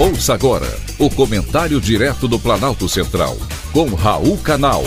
Ouça 0.00 0.32
agora 0.32 0.68
o 0.96 1.10
comentário 1.10 1.80
direto 1.80 2.28
do 2.28 2.38
Planalto 2.38 2.88
Central, 2.88 3.36
com 3.72 3.92
Raul 3.96 4.38
Canal. 4.38 4.84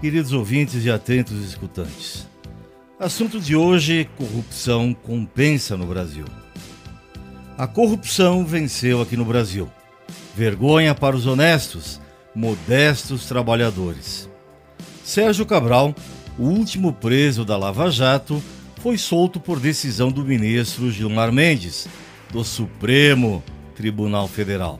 Queridos 0.00 0.32
ouvintes 0.32 0.82
e 0.86 0.90
atentos 0.90 1.44
escutantes, 1.44 2.26
assunto 2.98 3.38
de 3.38 3.54
hoje: 3.54 4.08
corrupção 4.16 4.94
compensa 4.94 5.76
no 5.76 5.84
Brasil. 5.84 6.24
A 7.58 7.66
corrupção 7.66 8.46
venceu 8.46 9.02
aqui 9.02 9.14
no 9.14 9.26
Brasil. 9.26 9.70
Vergonha 10.34 10.94
para 10.94 11.14
os 11.14 11.26
honestos, 11.26 12.00
modestos 12.34 13.26
trabalhadores. 13.26 14.26
Sérgio 15.04 15.44
Cabral 15.44 15.94
o 16.40 16.44
último 16.44 16.90
preso 16.90 17.44
da 17.44 17.54
Lava 17.54 17.90
Jato 17.90 18.42
foi 18.82 18.96
solto 18.96 19.38
por 19.38 19.60
decisão 19.60 20.10
do 20.10 20.24
ministro 20.24 20.90
Gilmar 20.90 21.30
Mendes, 21.30 21.86
do 22.32 22.42
Supremo 22.42 23.44
Tribunal 23.76 24.26
Federal. 24.26 24.78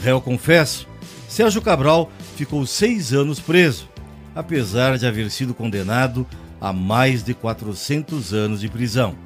Réu 0.00 0.20
confesso, 0.20 0.86
Sérgio 1.28 1.60
Cabral 1.60 2.08
ficou 2.36 2.64
seis 2.64 3.12
anos 3.12 3.40
preso, 3.40 3.88
apesar 4.32 4.96
de 4.96 5.04
haver 5.04 5.28
sido 5.28 5.52
condenado 5.52 6.24
a 6.60 6.72
mais 6.72 7.24
de 7.24 7.34
400 7.34 8.32
anos 8.32 8.60
de 8.60 8.68
prisão. 8.68 9.16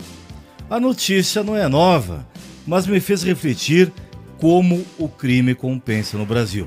A 0.70 0.80
notícia 0.80 1.42
não 1.42 1.54
é 1.54 1.68
nova, 1.68 2.26
mas 2.66 2.86
me 2.86 3.00
fez 3.00 3.22
refletir 3.22 3.92
como 4.38 4.82
o 4.96 5.10
crime 5.10 5.54
compensa 5.54 6.16
no 6.16 6.24
Brasil. 6.24 6.66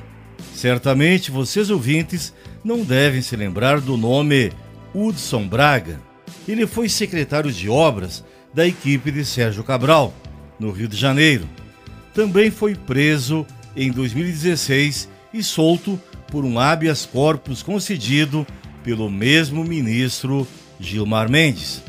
Certamente 0.54 1.32
vocês 1.32 1.72
ouvintes 1.72 2.32
não 2.64 2.84
devem 2.84 3.24
se 3.24 3.36
lembrar 3.36 3.82
do 3.82 3.98
nome 3.98 4.52
Hudson 4.94 5.48
Braga. 5.48 6.00
Ele 6.48 6.68
foi 6.68 6.90
secretário 6.90 7.52
de 7.52 7.70
obras 7.70 8.24
da 8.54 8.68
equipe 8.68 9.12
de 9.12 9.26
Sérgio 9.26 9.64
Cabral, 9.64 10.14
no 10.60 10.72
Rio 10.72 10.88
de 10.88 10.98
Janeiro. 10.98 11.48
Também 12.14 12.52
foi 12.52 12.76
preso 12.76 13.46
em 13.76 13.92
2016 13.92 15.10
e 15.34 15.44
solto 15.44 16.00
por 16.28 16.46
um 16.46 16.60
habeas 16.60 17.06
corpus 17.06 17.64
concedido 17.64 18.46
pelo 18.84 19.10
mesmo 19.10 19.64
ministro 19.64 20.48
Gilmar 20.80 21.30
Mendes. 21.30 21.82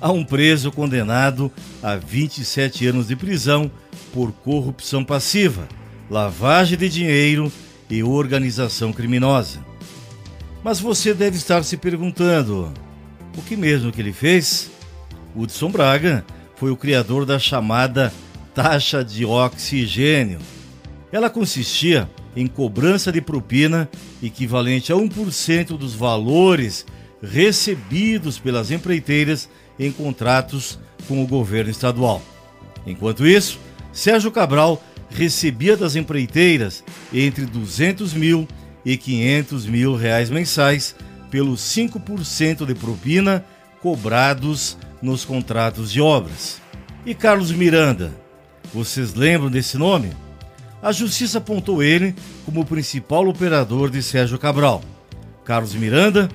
Há 0.00 0.10
um 0.10 0.24
preso 0.24 0.70
condenado 0.70 1.50
a 1.82 1.96
27 1.96 2.86
anos 2.86 3.08
de 3.08 3.16
prisão 3.16 3.70
por 4.12 4.32
corrupção 4.32 5.04
passiva, 5.04 5.68
lavagem 6.10 6.78
de 6.78 6.88
dinheiro 6.88 7.52
e 7.90 8.02
organização 8.02 8.92
criminosa. 8.92 9.67
Mas 10.62 10.80
você 10.80 11.14
deve 11.14 11.36
estar 11.36 11.62
se 11.62 11.76
perguntando: 11.76 12.72
o 13.36 13.42
que 13.42 13.56
mesmo 13.56 13.92
que 13.92 14.00
ele 14.00 14.12
fez? 14.12 14.70
Hudson 15.34 15.70
Braga 15.70 16.24
foi 16.56 16.70
o 16.70 16.76
criador 16.76 17.24
da 17.24 17.38
chamada 17.38 18.12
taxa 18.54 19.04
de 19.04 19.24
oxigênio. 19.24 20.40
Ela 21.12 21.30
consistia 21.30 22.10
em 22.34 22.46
cobrança 22.46 23.12
de 23.12 23.20
propina 23.20 23.88
equivalente 24.22 24.92
a 24.92 24.96
1% 24.96 25.78
dos 25.78 25.94
valores 25.94 26.84
recebidos 27.22 28.38
pelas 28.38 28.70
empreiteiras 28.70 29.48
em 29.78 29.90
contratos 29.90 30.78
com 31.06 31.22
o 31.22 31.26
governo 31.26 31.70
estadual. 31.70 32.22
Enquanto 32.86 33.26
isso, 33.26 33.58
Sérgio 33.92 34.30
Cabral 34.30 34.82
recebia 35.10 35.76
das 35.76 35.96
empreiteiras 35.96 36.84
entre 37.12 37.46
200 37.46 38.12
mil 38.12 38.46
e 38.88 38.96
500 38.96 39.66
mil 39.66 39.94
reais 39.94 40.30
mensais 40.30 40.96
pelos 41.30 41.60
5% 41.60 42.64
de 42.64 42.74
propina 42.74 43.44
cobrados 43.82 44.78
nos 45.02 45.26
contratos 45.26 45.92
de 45.92 46.00
obras. 46.00 46.58
E 47.04 47.14
Carlos 47.14 47.52
Miranda, 47.52 48.10
vocês 48.72 49.12
lembram 49.12 49.50
desse 49.50 49.76
nome? 49.76 50.10
A 50.82 50.90
justiça 50.90 51.36
apontou 51.36 51.82
ele 51.82 52.14
como 52.46 52.62
o 52.62 52.64
principal 52.64 53.28
operador 53.28 53.90
de 53.90 54.02
Sérgio 54.02 54.38
Cabral. 54.38 54.82
Carlos 55.44 55.74
Miranda 55.74 56.30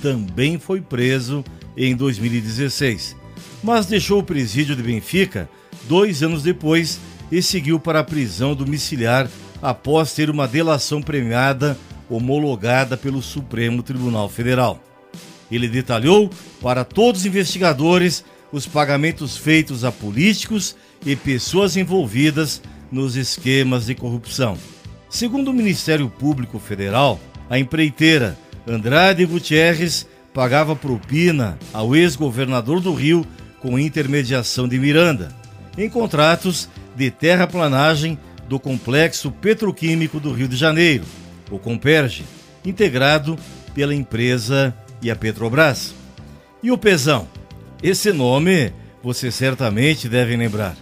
também 0.00 0.58
foi 0.58 0.80
preso 0.80 1.44
em 1.76 1.94
2016, 1.94 3.14
mas 3.62 3.84
deixou 3.84 4.20
o 4.20 4.24
presídio 4.24 4.74
de 4.74 4.82
Benfica 4.82 5.50
dois 5.86 6.22
anos 6.22 6.42
depois 6.42 6.98
e 7.30 7.42
seguiu 7.42 7.78
para 7.78 8.00
a 8.00 8.04
prisão 8.04 8.54
domiciliar 8.54 9.28
após 9.64 10.12
ter 10.12 10.28
uma 10.28 10.46
delação 10.46 11.00
premiada 11.00 11.74
homologada 12.10 12.98
pelo 12.98 13.22
Supremo 13.22 13.82
Tribunal 13.82 14.28
Federal. 14.28 14.78
Ele 15.50 15.66
detalhou 15.66 16.28
para 16.60 16.84
todos 16.84 17.22
os 17.22 17.26
investigadores 17.26 18.22
os 18.52 18.66
pagamentos 18.66 19.38
feitos 19.38 19.82
a 19.82 19.90
políticos 19.90 20.76
e 21.04 21.16
pessoas 21.16 21.78
envolvidas 21.78 22.60
nos 22.92 23.16
esquemas 23.16 23.86
de 23.86 23.94
corrupção. 23.94 24.58
Segundo 25.08 25.48
o 25.48 25.54
Ministério 25.54 26.10
Público 26.10 26.58
Federal, 26.58 27.18
a 27.48 27.58
empreiteira 27.58 28.36
Andrade 28.68 29.24
Gutierrez 29.24 30.06
pagava 30.34 30.76
propina 30.76 31.58
ao 31.72 31.96
ex-governador 31.96 32.80
do 32.80 32.92
Rio 32.92 33.26
com 33.62 33.78
intermediação 33.78 34.68
de 34.68 34.78
Miranda, 34.78 35.34
em 35.78 35.88
contratos 35.88 36.68
de 36.94 37.10
terraplanagem 37.10 38.18
do 38.48 38.58
Complexo 38.58 39.30
Petroquímico 39.30 40.20
do 40.20 40.32
Rio 40.32 40.48
de 40.48 40.56
Janeiro, 40.56 41.04
o 41.50 41.58
Comperge, 41.58 42.24
integrado 42.64 43.38
pela 43.74 43.94
empresa 43.94 44.74
e 45.02 45.10
a 45.10 45.16
Petrobras. 45.16 45.94
E 46.62 46.70
o 46.70 46.78
Pezão? 46.78 47.28
Esse 47.82 48.12
nome 48.12 48.72
você 49.02 49.30
certamente 49.30 50.08
deve 50.08 50.36
lembrar. 50.36 50.76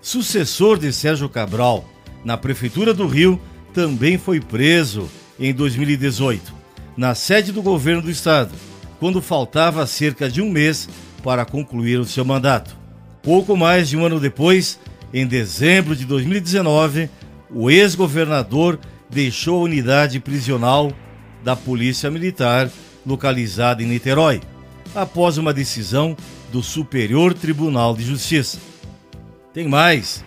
Sucessor 0.00 0.78
de 0.78 0.92
Sérgio 0.92 1.28
Cabral 1.28 1.88
na 2.24 2.36
Prefeitura 2.36 2.94
do 2.94 3.06
Rio, 3.06 3.40
também 3.74 4.18
foi 4.18 4.40
preso 4.40 5.08
em 5.38 5.52
2018, 5.52 6.52
na 6.96 7.14
sede 7.14 7.52
do 7.52 7.62
governo 7.62 8.02
do 8.02 8.10
estado, 8.10 8.52
quando 9.00 9.22
faltava 9.22 9.86
cerca 9.86 10.30
de 10.30 10.40
um 10.40 10.50
mês 10.50 10.88
para 11.22 11.44
concluir 11.44 11.98
o 11.98 12.04
seu 12.04 12.24
mandato. 12.24 12.76
Pouco 13.22 13.56
mais 13.56 13.88
de 13.88 13.96
um 13.96 14.04
ano 14.04 14.20
depois, 14.20 14.78
em 15.12 15.26
dezembro 15.26 15.94
de 15.94 16.04
2019, 16.06 17.10
o 17.50 17.70
ex-governador 17.70 18.78
deixou 19.10 19.60
a 19.60 19.64
unidade 19.64 20.18
prisional 20.18 20.90
da 21.44 21.54
Polícia 21.54 22.10
Militar 22.10 22.70
localizada 23.04 23.82
em 23.82 23.86
Niterói, 23.86 24.40
após 24.94 25.36
uma 25.36 25.52
decisão 25.52 26.16
do 26.50 26.62
Superior 26.62 27.34
Tribunal 27.34 27.94
de 27.94 28.04
Justiça. 28.04 28.58
Tem 29.52 29.68
mais. 29.68 30.24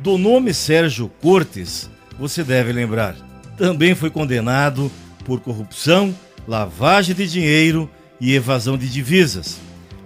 Do 0.00 0.18
nome 0.18 0.52
Sérgio 0.52 1.10
Cortes, 1.20 1.90
você 2.18 2.44
deve 2.44 2.72
lembrar. 2.72 3.16
Também 3.56 3.94
foi 3.94 4.10
condenado 4.10 4.90
por 5.24 5.40
corrupção, 5.40 6.14
lavagem 6.46 7.14
de 7.14 7.26
dinheiro 7.26 7.90
e 8.20 8.34
evasão 8.34 8.76
de 8.76 8.88
divisas, 8.88 9.58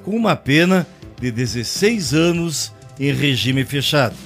com 0.05 0.13
uma 0.17 0.37
pena 0.37 0.87
de 1.21 1.31
16 1.31 2.15
anos 2.15 2.73
em 2.99 3.13
regime 3.13 3.65
fechado. 3.65 4.17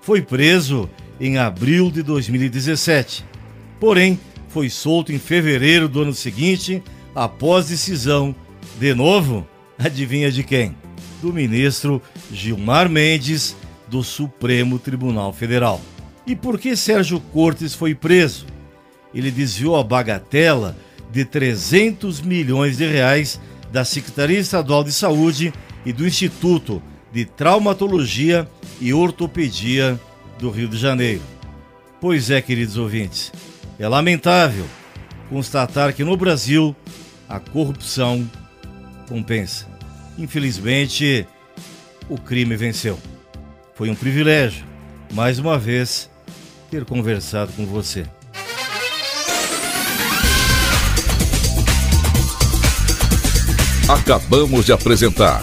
Foi 0.00 0.20
preso 0.20 0.88
em 1.20 1.38
abril 1.38 1.90
de 1.90 2.02
2017, 2.02 3.24
porém 3.78 4.18
foi 4.48 4.68
solto 4.68 5.12
em 5.12 5.18
fevereiro 5.18 5.88
do 5.88 6.02
ano 6.02 6.12
seguinte 6.12 6.82
após 7.14 7.68
decisão, 7.68 8.34
de 8.78 8.94
novo, 8.94 9.46
adivinha 9.78 10.30
de 10.30 10.42
quem? 10.42 10.76
Do 11.20 11.32
ministro 11.32 12.02
Gilmar 12.32 12.88
Mendes, 12.88 13.56
do 13.88 14.02
Supremo 14.02 14.78
Tribunal 14.78 15.32
Federal. 15.32 15.80
E 16.26 16.34
por 16.34 16.58
que 16.58 16.76
Sérgio 16.76 17.20
Cortes 17.20 17.74
foi 17.74 17.94
preso? 17.94 18.46
Ele 19.14 19.30
desviou 19.30 19.76
a 19.76 19.84
bagatela 19.84 20.76
de 21.10 21.24
300 21.24 22.20
milhões 22.20 22.78
de 22.78 22.86
reais 22.86 23.40
da 23.70 23.84
Secretaria 23.84 24.38
Estadual 24.38 24.82
de 24.82 24.92
Saúde 24.92 25.52
e 25.84 25.92
do 25.92 26.06
Instituto 26.06 26.82
de 27.12 27.24
Traumatologia 27.24 28.48
e 28.80 28.92
Ortopedia 28.94 30.00
do 30.38 30.50
Rio 30.50 30.68
de 30.68 30.78
Janeiro. 30.78 31.22
Pois 32.00 32.30
é, 32.30 32.40
queridos 32.40 32.76
ouvintes, 32.76 33.30
é 33.78 33.86
lamentável 33.86 34.66
constatar 35.28 35.92
que 35.92 36.02
no 36.02 36.16
Brasil 36.16 36.74
a 37.28 37.38
corrupção 37.38 38.28
compensa. 39.08 39.66
Infelizmente, 40.18 41.26
o 42.08 42.18
crime 42.18 42.56
venceu. 42.56 42.98
Foi 43.74 43.88
um 43.88 43.94
privilégio, 43.94 44.64
mais 45.12 45.38
uma 45.38 45.58
vez, 45.58 46.10
ter 46.70 46.84
conversado 46.84 47.52
com 47.52 47.66
você. 47.66 48.04
Acabamos 53.88 54.66
de 54.66 54.72
apresentar 54.72 55.42